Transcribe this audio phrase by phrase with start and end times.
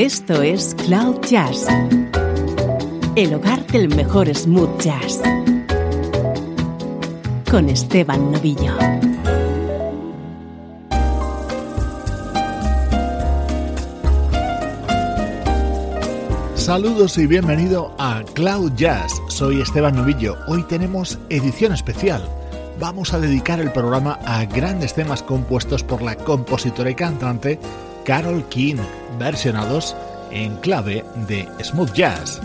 [0.00, 1.66] Esto es Cloud Jazz,
[3.16, 5.20] el hogar del mejor smooth jazz,
[7.50, 8.72] con Esteban Novillo.
[16.54, 19.12] Saludos y bienvenido a Cloud Jazz.
[19.28, 20.38] Soy Esteban Novillo.
[20.48, 22.26] Hoy tenemos edición especial.
[22.78, 27.58] Vamos a dedicar el programa a grandes temas compuestos por la compositora y cantante
[28.04, 28.78] Carol King,
[29.18, 29.94] versionados
[30.30, 32.40] en clave de smooth jazz.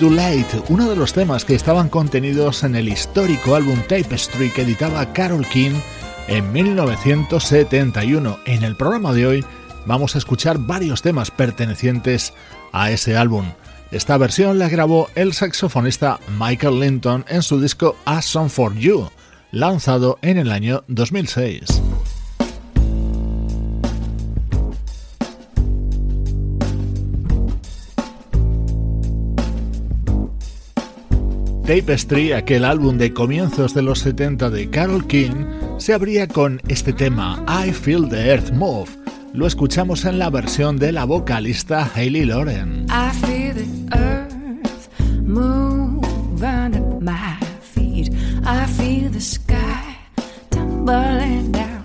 [0.00, 4.62] Too Late, uno de los temas que estaban contenidos en el histórico álbum Tapestry que
[4.62, 5.74] editaba Carol King
[6.26, 8.38] en 1971.
[8.46, 9.44] En el programa de hoy
[9.86, 12.34] vamos a escuchar varios temas pertenecientes
[12.72, 13.46] a ese álbum.
[13.92, 19.08] Esta versión la grabó el saxofonista Michael Linton en su disco A Song for You,
[19.52, 21.80] lanzado en el año 2006.
[31.66, 35.46] Tapestry, aquel álbum de comienzos de los 70 de Carol King,
[35.78, 38.90] se abría con este tema I Feel the Earth Move.
[39.32, 42.86] Lo escuchamos en la versión de la vocalista Hayley Lauren.
[42.90, 44.88] I feel the earth
[45.22, 46.06] move
[47.00, 47.38] my
[47.74, 48.12] feet.
[48.44, 49.96] I feel the sky
[50.50, 51.84] tumbling down,